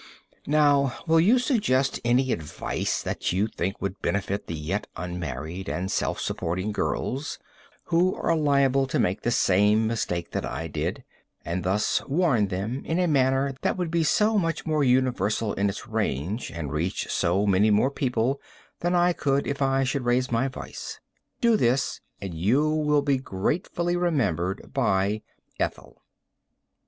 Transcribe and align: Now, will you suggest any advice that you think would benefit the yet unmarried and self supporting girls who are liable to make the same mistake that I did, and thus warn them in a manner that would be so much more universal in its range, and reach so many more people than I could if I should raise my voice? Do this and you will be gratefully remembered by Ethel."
Now, 0.47 0.97
will 1.05 1.19
you 1.19 1.37
suggest 1.37 1.99
any 2.03 2.31
advice 2.31 3.03
that 3.03 3.31
you 3.31 3.45
think 3.45 3.79
would 3.83 4.01
benefit 4.01 4.47
the 4.47 4.55
yet 4.55 4.87
unmarried 4.95 5.69
and 5.69 5.91
self 5.91 6.19
supporting 6.19 6.71
girls 6.71 7.37
who 7.83 8.15
are 8.15 8.35
liable 8.35 8.87
to 8.87 8.97
make 8.97 9.21
the 9.21 9.29
same 9.29 9.85
mistake 9.85 10.31
that 10.31 10.43
I 10.43 10.65
did, 10.67 11.03
and 11.45 11.63
thus 11.63 12.01
warn 12.07 12.47
them 12.47 12.83
in 12.83 12.97
a 12.97 13.07
manner 13.07 13.53
that 13.61 13.77
would 13.77 13.91
be 13.91 14.03
so 14.03 14.39
much 14.39 14.65
more 14.65 14.83
universal 14.83 15.53
in 15.53 15.69
its 15.69 15.87
range, 15.87 16.49
and 16.49 16.71
reach 16.73 17.05
so 17.11 17.45
many 17.45 17.69
more 17.69 17.91
people 17.91 18.41
than 18.79 18.95
I 18.95 19.13
could 19.13 19.45
if 19.45 19.61
I 19.61 19.83
should 19.83 20.03
raise 20.05 20.31
my 20.31 20.47
voice? 20.47 20.99
Do 21.41 21.55
this 21.55 22.01
and 22.19 22.33
you 22.33 22.67
will 22.71 23.03
be 23.03 23.17
gratefully 23.19 23.95
remembered 23.95 24.73
by 24.73 25.21
Ethel." 25.59 26.01